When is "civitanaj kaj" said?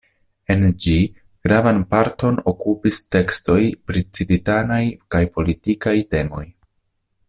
4.19-5.25